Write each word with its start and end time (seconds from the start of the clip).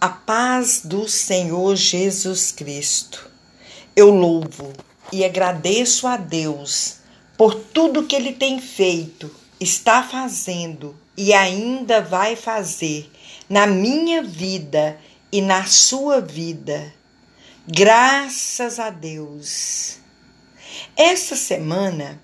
A 0.00 0.08
paz 0.08 0.82
do 0.84 1.08
Senhor 1.08 1.74
Jesus 1.74 2.52
Cristo. 2.52 3.28
Eu 3.96 4.10
louvo 4.10 4.72
e 5.12 5.24
agradeço 5.24 6.06
a 6.06 6.16
Deus 6.16 6.98
por 7.36 7.56
tudo 7.56 8.06
que 8.06 8.14
Ele 8.14 8.32
tem 8.32 8.60
feito, 8.60 9.28
está 9.58 10.04
fazendo 10.04 10.96
e 11.16 11.34
ainda 11.34 12.00
vai 12.00 12.36
fazer 12.36 13.10
na 13.50 13.66
minha 13.66 14.22
vida 14.22 15.00
e 15.32 15.42
na 15.42 15.64
sua 15.64 16.20
vida. 16.20 16.94
Graças 17.66 18.78
a 18.78 18.90
Deus. 18.90 19.96
Esta 20.96 21.34
semana 21.34 22.22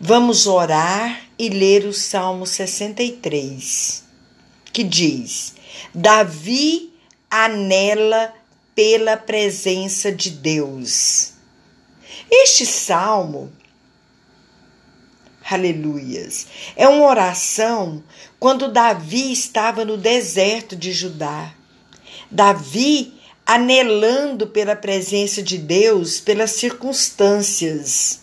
vamos 0.00 0.48
orar 0.48 1.28
e 1.38 1.48
ler 1.48 1.86
o 1.86 1.92
Salmo 1.92 2.44
63, 2.44 4.02
que 4.72 4.82
diz: 4.82 5.54
Davi 5.94 6.92
anela 7.30 8.32
pela 8.74 9.16
presença 9.16 10.10
de 10.10 10.30
Deus. 10.30 11.32
Este 12.30 12.64
salmo, 12.64 13.52
aleluias, 15.50 16.46
é 16.76 16.88
uma 16.88 17.06
oração 17.06 18.02
quando 18.38 18.72
Davi 18.72 19.32
estava 19.32 19.84
no 19.84 19.96
deserto 19.96 20.74
de 20.74 20.92
Judá. 20.92 21.54
Davi 22.30 23.20
anelando 23.44 24.46
pela 24.46 24.74
presença 24.74 25.42
de 25.42 25.58
Deus, 25.58 26.20
pelas 26.20 26.52
circunstâncias, 26.52 28.20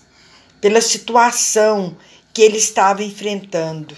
pela 0.59 0.81
situação 0.81 1.95
que 2.33 2.41
ele 2.41 2.57
estava 2.57 3.03
enfrentando. 3.03 3.95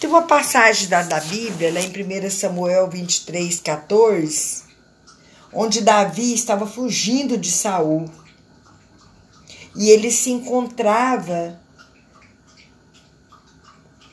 Tem 0.00 0.08
uma 0.08 0.22
passagem 0.22 0.88
da, 0.88 1.02
da 1.02 1.20
Bíblia, 1.20 1.70
lá 1.70 1.78
em 1.78 1.90
1 1.90 2.30
Samuel 2.30 2.88
23, 2.88 3.60
14, 3.60 4.62
onde 5.52 5.82
Davi 5.82 6.32
estava 6.32 6.66
fugindo 6.66 7.36
de 7.36 7.52
Saul. 7.52 8.10
E 9.76 9.90
ele 9.90 10.10
se 10.10 10.30
encontrava 10.30 11.60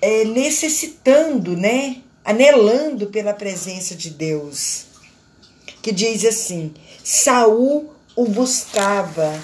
é, 0.02 0.25
necessitando, 0.25 1.55
né? 1.55 2.02
Anelando 2.23 3.08
pela 3.08 3.33
presença 3.33 3.95
de 3.95 4.09
Deus. 4.09 4.88
Que 5.81 5.93
diz 5.93 6.25
assim: 6.25 6.73
Saul 7.02 7.93
o 8.13 8.25
buscava 8.25 9.41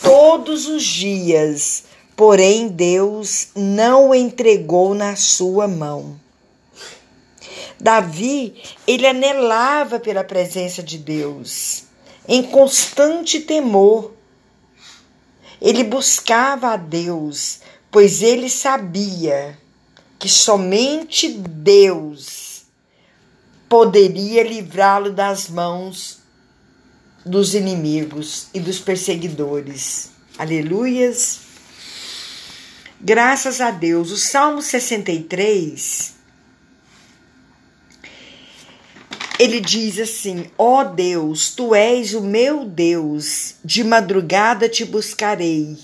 todos 0.00 0.66
os 0.66 0.82
dias 0.82 1.84
porém 2.16 2.68
Deus 2.68 3.48
não 3.54 4.08
o 4.08 4.14
entregou 4.14 4.94
na 4.94 5.14
sua 5.14 5.68
mão. 5.68 6.18
Davi, 7.78 8.54
ele 8.86 9.06
anelava 9.06 10.00
pela 10.00 10.24
presença 10.24 10.82
de 10.82 10.96
Deus, 10.96 11.84
em 12.26 12.42
constante 12.42 13.40
temor. 13.40 14.14
Ele 15.60 15.84
buscava 15.84 16.68
a 16.68 16.76
Deus, 16.76 17.60
pois 17.90 18.22
ele 18.22 18.48
sabia 18.48 19.58
que 20.18 20.28
somente 20.28 21.28
Deus 21.28 22.62
poderia 23.68 24.42
livrá-lo 24.42 25.12
das 25.12 25.48
mãos 25.48 26.20
dos 27.24 27.54
inimigos 27.54 28.46
e 28.54 28.60
dos 28.60 28.78
perseguidores. 28.78 30.10
Aleluias. 30.38 31.45
Graças 33.08 33.60
a 33.60 33.70
Deus. 33.70 34.10
O 34.10 34.16
Salmo 34.16 34.60
63, 34.60 36.12
ele 39.38 39.60
diz 39.60 40.00
assim: 40.00 40.50
Ó 40.58 40.80
oh 40.80 40.84
Deus, 40.86 41.54
tu 41.54 41.72
és 41.72 42.14
o 42.14 42.20
meu 42.20 42.64
Deus, 42.64 43.54
de 43.64 43.84
madrugada 43.84 44.68
te 44.68 44.84
buscarei. 44.84 45.78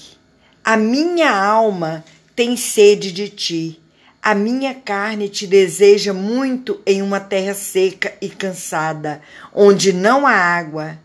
A 0.65 0.77
minha 0.77 1.31
alma 1.31 2.05
tem 2.35 2.57
sede 2.57 3.13
de 3.13 3.29
ti. 3.29 3.81
A 4.21 4.35
minha 4.35 4.75
carne 4.75 5.29
te 5.29 5.47
deseja 5.47 6.13
muito 6.13 6.81
em 6.85 7.03
uma 7.03 7.21
terra 7.21 7.55
seca 7.55 8.13
e 8.21 8.29
cansada, 8.29 9.23
onde 9.55 9.93
não 9.93 10.27
há 10.27 10.35
água, 10.35 10.99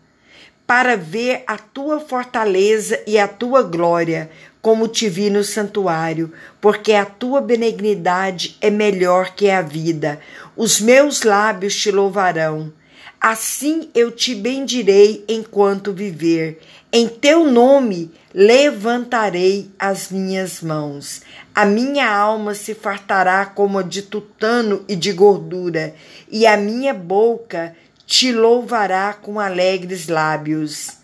para 0.66 0.96
ver 0.96 1.44
a 1.46 1.56
tua 1.56 2.00
fortaleza 2.00 3.00
e 3.06 3.18
a 3.18 3.26
tua 3.26 3.62
glória, 3.62 4.30
como 4.68 4.86
te 4.86 5.08
vi 5.08 5.30
no 5.30 5.42
santuário, 5.42 6.30
porque 6.60 6.92
a 6.92 7.06
tua 7.06 7.40
benignidade 7.40 8.54
é 8.60 8.68
melhor 8.68 9.34
que 9.34 9.48
a 9.48 9.62
vida. 9.62 10.20
Os 10.54 10.78
meus 10.78 11.22
lábios 11.22 11.74
te 11.74 11.90
louvarão. 11.90 12.70
Assim 13.18 13.88
eu 13.94 14.10
te 14.10 14.34
bendirei 14.34 15.24
enquanto 15.26 15.94
viver. 15.94 16.60
Em 16.92 17.08
teu 17.08 17.50
nome 17.50 18.10
levantarei 18.34 19.70
as 19.78 20.10
minhas 20.10 20.60
mãos. 20.60 21.22
A 21.54 21.64
minha 21.64 22.14
alma 22.14 22.52
se 22.52 22.74
fartará 22.74 23.46
como 23.46 23.82
de 23.82 24.02
tutano 24.02 24.84
e 24.86 24.94
de 24.94 25.12
gordura, 25.12 25.94
e 26.30 26.46
a 26.46 26.58
minha 26.58 26.92
boca 26.92 27.74
te 28.06 28.32
louvará 28.32 29.14
com 29.14 29.40
alegres 29.40 30.08
lábios 30.08 30.98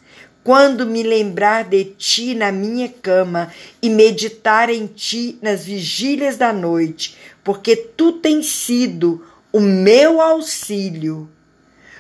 quando 0.45 0.85
me 0.85 1.03
lembrar 1.03 1.65
de 1.65 1.85
ti 1.85 2.35
na 2.35 2.53
minha 2.53 2.91
cama 2.91 3.51
e 3.81 3.89
meditar 3.89 4.69
em 4.69 4.87
ti 4.87 5.39
nas 5.41 5.65
vigílias 5.65 6.37
da 6.37 6.53
noite, 6.53 7.17
porque 7.43 7.75
tu 7.75 8.13
tens 8.13 8.47
sido 8.47 9.27
o 9.51 9.59
meu 9.59 10.21
auxílio. 10.21 11.31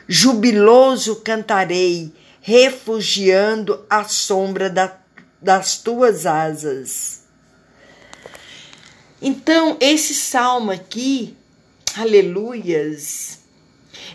Jubiloso 0.06 1.16
cantarei, 1.16 2.12
refugiando 2.43 3.82
à 3.88 4.05
sombra 4.05 4.69
da, 4.69 4.94
das 5.41 5.78
tuas 5.78 6.26
asas. 6.26 7.25
Então, 9.22 9.78
esse 9.81 10.12
salmo 10.12 10.71
aqui, 10.71 11.34
aleluias, 11.97 13.38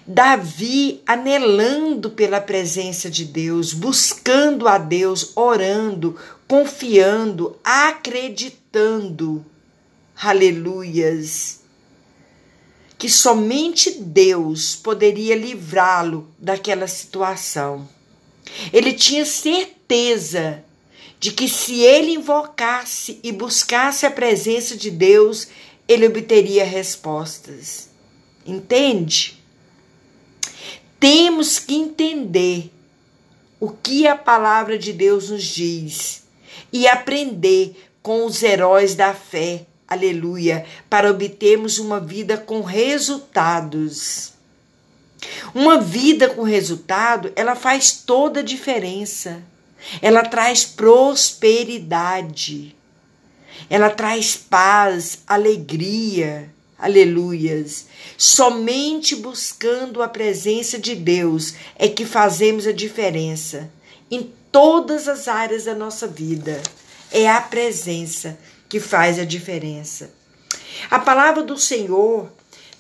Davi 0.06 1.02
anelando 1.06 2.10
pela 2.10 2.42
presença 2.42 3.10
de 3.10 3.26
Deus, 3.26 3.74
buscando 3.74 4.68
a 4.68 4.78
Deus, 4.78 5.32
orando, 5.36 6.16
confiando, 6.48 7.58
acreditando. 7.64 9.46
Aleluias. 10.16 11.60
Que 12.98 13.10
somente 13.10 13.92
Deus 13.92 14.76
poderia 14.76 15.36
livrá-lo 15.36 16.28
daquela 16.38 16.88
situação. 16.88 17.88
Ele 18.74 18.94
tinha 18.94 19.26
certeza 19.26 20.64
de 21.20 21.32
que 21.32 21.48
se 21.48 21.82
ele 21.82 22.14
invocasse 22.14 23.20
e 23.24 23.32
buscasse 23.32 24.06
a 24.06 24.12
presença 24.12 24.76
de 24.76 24.90
Deus, 24.90 25.48
ele 25.88 26.08
obteria 26.08 26.64
respostas. 26.64 27.90
Entende? 28.46 29.39
Temos 31.00 31.60
que 31.60 31.76
entender 31.76 32.72
o 33.60 33.70
que 33.70 34.08
a 34.08 34.16
palavra 34.16 34.78
de 34.78 34.92
Deus 34.92 35.30
nos 35.30 35.44
diz 35.44 36.24
e 36.74 36.88
aprender 36.88 37.76
com 38.02 38.26
os 38.26 38.44
heróis 38.44 38.96
da 38.96 39.14
fé, 39.14 39.66
aleluia, 39.88 40.66
para 40.90 41.10
obtermos 41.10 41.80
uma 41.80 42.00
vida 42.00 42.38
com 42.38 42.62
resultados. 42.62 44.34
Uma 45.54 45.80
vida 45.80 46.30
com 46.30 46.44
resultado, 46.44 47.32
ela 47.36 47.56
faz 47.56 47.92
toda 47.92 48.42
a 48.42 48.44
diferença. 48.44 49.42
Ela 50.02 50.24
traz 50.24 50.66
prosperidade. 50.66 52.76
Ela 53.70 53.90
traz 53.90 54.36
paz, 54.36 55.20
alegria. 55.28 56.50
Aleluias. 56.80 57.88
Somente 58.18 59.14
buscando 59.14 60.02
a 60.02 60.08
presença 60.08 60.80
de 60.80 60.96
Deus 60.96 61.54
é 61.76 61.90
que 61.90 62.06
fazemos 62.06 62.66
a 62.66 62.72
diferença 62.72 63.70
em 64.10 64.32
todas 64.50 65.10
as 65.10 65.28
áreas 65.28 65.66
da 65.66 65.76
nossa 65.76 66.08
vida. 66.08 66.62
É 67.12 67.30
a 67.30 67.42
presença 67.42 68.40
que 68.70 68.80
faz 68.80 69.20
a 69.20 69.26
diferença. 69.26 70.12
A 70.90 71.00
palavra 71.00 71.44
do 71.44 71.58
Senhor 71.58 72.32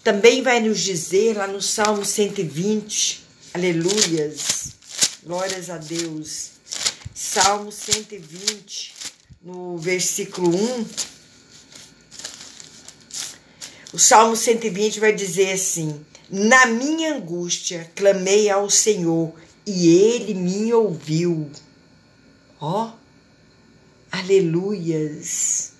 também 0.01 0.41
vai 0.41 0.61
nos 0.61 0.79
dizer 0.79 1.35
lá 1.35 1.45
no 1.45 1.61
Salmo 1.61 2.05
120, 2.05 3.21
aleluias, 3.53 4.75
glórias 5.21 5.69
a 5.69 5.77
Deus. 5.77 6.51
Salmo 7.13 7.69
120, 7.69 8.93
no 9.43 9.77
versículo 9.77 10.55
1 10.55 10.85
o 13.91 13.97
Salmo 13.97 14.35
120 14.35 14.99
vai 14.99 15.13
dizer 15.13 15.51
assim: 15.53 16.05
Na 16.29 16.67
minha 16.67 17.15
angústia 17.15 17.89
clamei 17.95 18.49
ao 18.49 18.69
Senhor 18.69 19.33
e 19.65 19.87
ele 19.87 20.33
me 20.33 20.73
ouviu. 20.73 21.49
Ó, 22.61 22.85
oh, 22.85 22.91
aleluias, 24.11 25.73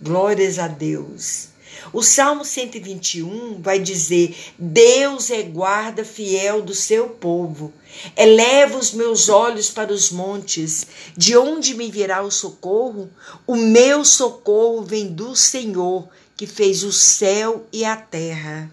glórias 0.00 0.58
a 0.58 0.68
Deus. 0.68 1.48
O 1.92 2.02
Salmo 2.02 2.44
121 2.44 3.60
vai 3.60 3.78
dizer: 3.78 4.34
Deus 4.58 5.30
é 5.30 5.42
guarda 5.42 6.04
fiel 6.04 6.62
do 6.62 6.74
seu 6.74 7.10
povo. 7.10 7.72
Eleva 8.16 8.78
os 8.78 8.92
meus 8.92 9.28
olhos 9.28 9.70
para 9.70 9.92
os 9.92 10.10
montes, 10.10 10.86
de 11.16 11.36
onde 11.36 11.74
me 11.74 11.90
virá 11.90 12.22
o 12.22 12.30
socorro? 12.30 13.10
O 13.46 13.56
meu 13.56 14.04
socorro 14.04 14.82
vem 14.82 15.08
do 15.08 15.36
Senhor, 15.36 16.08
que 16.36 16.46
fez 16.46 16.82
o 16.82 16.92
céu 16.92 17.66
e 17.72 17.84
a 17.84 17.96
terra. 17.96 18.70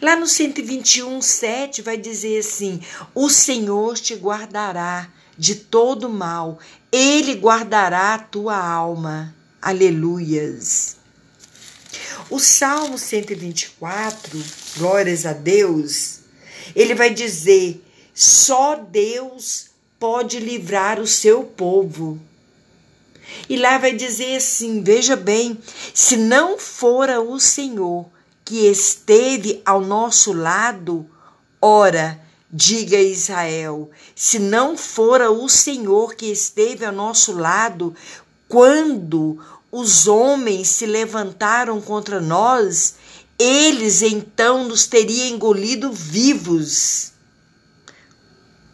Lá 0.00 0.16
no 0.16 0.26
121, 0.26 1.20
7 1.20 1.82
vai 1.82 1.96
dizer 1.96 2.38
assim: 2.40 2.80
O 3.14 3.28
Senhor 3.30 3.96
te 3.98 4.14
guardará 4.14 5.10
de 5.36 5.54
todo 5.54 6.08
mal, 6.08 6.58
ele 6.92 7.34
guardará 7.34 8.14
a 8.14 8.18
tua 8.18 8.56
alma. 8.56 9.34
Aleluias. 9.60 10.96
O 12.30 12.38
Salmo 12.38 12.98
124, 12.98 14.44
glórias 14.76 15.24
a 15.24 15.32
Deus, 15.32 16.20
ele 16.76 16.94
vai 16.94 17.12
dizer: 17.12 17.82
só 18.14 18.74
Deus 18.74 19.70
pode 19.98 20.38
livrar 20.38 21.00
o 21.00 21.06
seu 21.06 21.44
povo. 21.44 22.20
E 23.48 23.56
lá 23.56 23.78
vai 23.78 23.92
dizer 23.92 24.36
assim: 24.36 24.82
veja 24.82 25.16
bem, 25.16 25.58
se 25.94 26.16
não 26.16 26.58
fora 26.58 27.20
o 27.20 27.38
Senhor 27.38 28.06
que 28.44 28.66
esteve 28.66 29.60
ao 29.64 29.80
nosso 29.80 30.32
lado, 30.32 31.08
ora, 31.60 32.18
diga 32.50 32.98
Israel, 32.98 33.90
se 34.14 34.38
não 34.38 34.76
fora 34.76 35.30
o 35.30 35.48
Senhor 35.48 36.14
que 36.14 36.26
esteve 36.26 36.84
ao 36.84 36.92
nosso 36.92 37.32
lado, 37.32 37.94
quando 38.48 39.38
os 39.70 40.06
homens 40.06 40.68
se 40.68 40.86
levantaram 40.86 41.80
contra 41.80 42.20
nós, 42.20 42.94
eles 43.38 44.02
então 44.02 44.66
nos 44.66 44.86
teriam 44.86 45.28
engolido 45.28 45.92
vivos. 45.92 47.12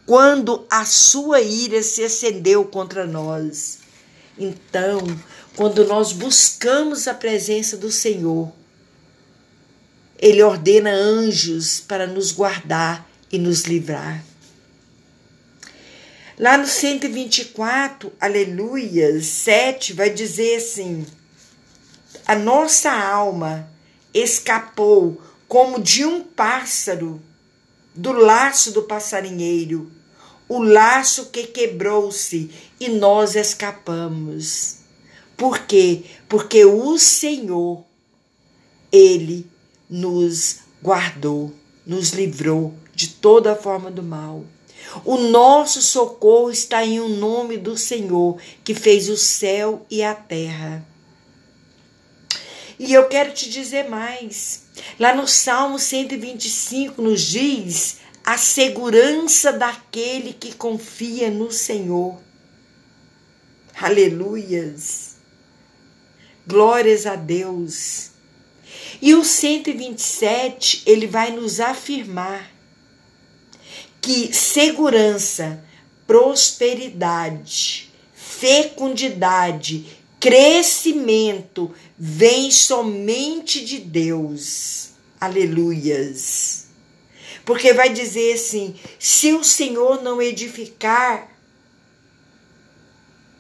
Quando 0.07 0.67
a 0.71 0.85
sua 0.85 1.41
ira 1.41 1.83
se 1.83 2.05
acendeu 2.05 2.65
contra 2.65 3.07
nós. 3.07 3.79
Então, 4.39 4.99
quando 5.57 5.87
nós 5.87 6.13
buscamos 6.13 7.07
a 7.07 7.15
presença 7.15 7.77
do 7.77 7.91
Senhor, 7.91 8.53
Ele 10.19 10.43
ordena 10.43 10.91
anjos 10.91 11.81
para 11.81 12.07
nos 12.07 12.33
guardar 12.33 13.09
e 13.31 13.39
nos 13.39 13.63
livrar. 13.63 14.25
Lá 16.37 16.59
no 16.59 16.67
124, 16.67 18.13
aleluia, 18.21 19.23
7, 19.23 19.93
vai 19.93 20.11
dizer 20.11 20.57
assim: 20.57 21.07
a 22.27 22.35
nossa 22.35 22.91
alma 22.91 23.69
escapou 24.13 25.21
como 25.47 25.81
de 25.81 26.05
um 26.05 26.23
pássaro 26.25 27.23
do 27.95 28.13
laço 28.13 28.73
do 28.73 28.83
passarinheiro, 28.83 29.93
o 30.49 30.63
laço 30.63 31.27
que 31.27 31.45
quebrou-se 31.45 32.51
e 32.79 32.89
nós 32.89 33.35
escapamos. 33.35 34.79
Por 35.37 35.61
quê? 35.61 36.05
Porque 36.29 36.65
o 36.65 36.99
Senhor, 36.99 37.83
Ele 38.93 39.47
nos 39.89 40.59
guardou, 40.83 41.53
nos 41.87 42.11
livrou 42.11 42.75
de 42.95 43.09
toda 43.09 43.57
forma 43.57 43.91
do 43.91 44.03
mal. 44.03 44.45
O 45.05 45.17
nosso 45.17 45.83
socorro 45.83 46.51
está 46.51 46.85
em 46.85 47.01
o 47.01 47.07
um 47.07 47.17
nome 47.17 47.57
do 47.57 47.77
Senhor, 47.77 48.39
que 48.63 48.75
fez 48.75 49.09
o 49.09 49.17
céu 49.17 49.85
e 49.91 50.03
a 50.03 50.15
terra. 50.15 50.87
E 52.79 52.93
eu 52.93 53.09
quero 53.09 53.33
te 53.33 53.49
dizer 53.49 53.89
mais. 53.89 54.65
Lá 54.99 55.15
no 55.15 55.27
Salmo 55.27 55.79
125 55.79 57.01
nos 57.01 57.23
diz 57.23 57.99
a 58.25 58.39
segurança 58.39 59.53
daquele 59.53 60.33
que 60.33 60.55
confia 60.55 61.31
no 61.31 61.53
Senhor. 61.53 62.19
Aleluias. 63.79 65.17
Glórias 66.47 67.05
a 67.05 67.17
Deus. 67.17 68.13
E 69.03 69.15
o 69.15 69.23
127, 69.23 70.83
ele 70.87 71.07
vai 71.07 71.33
nos 71.33 71.61
afirmar 71.61 72.51
que 74.01 74.33
segurança, 74.33 75.63
prosperidade, 76.07 77.91
fecundidade, 78.15 79.87
crescimento 80.19 81.75
vem 81.99 82.51
somente 82.51 83.65
de 83.65 83.79
Deus. 83.79 84.91
Aleluias. 85.21 86.64
Porque 87.45 87.73
vai 87.73 87.91
dizer 87.91 88.35
assim: 88.35 88.75
se 88.99 89.33
o 89.33 89.45
Senhor 89.45 90.03
não 90.03 90.21
edificar, 90.21 91.29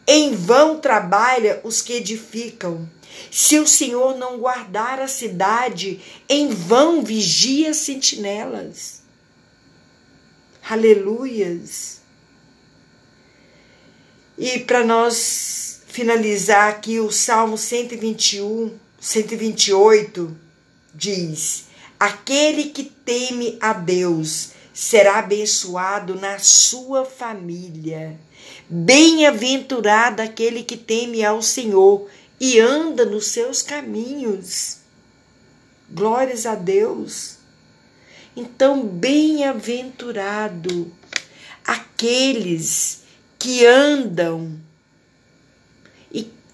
em 0.07 0.35
vão 0.35 0.79
trabalha 0.79 1.61
os 1.65 1.81
que 1.81 1.95
edificam. 1.95 2.89
Se 3.31 3.59
o 3.59 3.67
Senhor 3.67 4.17
não 4.17 4.39
guardar 4.39 5.01
a 5.01 5.09
cidade, 5.09 6.01
em 6.29 6.49
vão 6.49 7.03
vigia 7.03 7.73
sentinelas. 7.73 9.03
Aleluias. 10.69 12.01
E 14.37 14.59
para 14.61 14.85
nós 14.85 15.83
finalizar 15.87 16.69
aqui, 16.69 16.99
o 16.99 17.11
Salmo 17.13 17.57
121, 17.57 18.77
128 19.01 20.37
diz: 20.93 21.67
Aquele 21.99 22.71
que 22.71 22.85
teme 22.85 23.59
a 23.61 23.73
Deus 23.73 24.51
será 24.73 25.19
abençoado 25.21 26.15
na 26.15 26.39
sua 26.39 27.05
família. 27.05 28.19
Bem-aventurado 28.69 30.21
aquele 30.21 30.65
que 30.65 30.77
teme 30.77 31.25
ao 31.25 31.41
Senhor 31.41 32.11
e 32.41 32.59
anda 32.59 33.05
nos 33.05 33.29
seus 33.29 33.63
caminhos. 33.63 34.79
Glórias 35.91 36.47
a 36.47 36.55
Deus. 36.55 37.37
Então, 38.37 38.87
bem-aventurado 38.87 40.93
aqueles 41.65 43.03
que 43.39 43.65
andam 43.65 44.59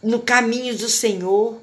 no 0.03 0.21
caminho 0.21 0.77
do 0.77 0.89
Senhor 0.89 1.61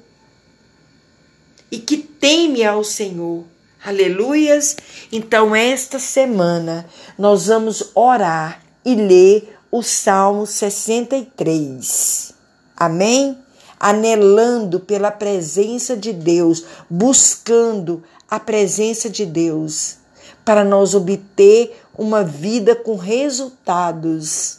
e 1.70 1.78
que 1.78 1.98
teme 1.98 2.64
ao 2.64 2.84
Senhor. 2.84 3.44
Aleluias! 3.88 4.76
Então, 5.10 5.56
esta 5.56 5.98
semana 5.98 6.84
nós 7.16 7.46
vamos 7.46 7.90
orar 7.94 8.60
e 8.84 8.94
ler 8.94 9.56
o 9.70 9.82
Salmo 9.82 10.46
63. 10.46 12.34
Amém? 12.76 13.38
Anelando 13.80 14.78
pela 14.78 15.10
presença 15.10 15.96
de 15.96 16.12
Deus, 16.12 16.66
buscando 16.90 18.02
a 18.30 18.38
presença 18.38 19.08
de 19.08 19.24
Deus 19.24 19.96
para 20.44 20.62
nós 20.62 20.94
obter 20.94 21.74
uma 21.96 22.22
vida 22.22 22.76
com 22.76 22.94
resultados. 22.94 24.58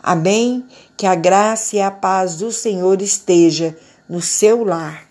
Amém? 0.00 0.64
Que 0.96 1.08
a 1.08 1.16
graça 1.16 1.74
e 1.74 1.80
a 1.80 1.90
paz 1.90 2.36
do 2.36 2.52
Senhor 2.52 3.02
esteja 3.02 3.76
no 4.08 4.22
seu 4.22 4.62
lar 4.62 5.07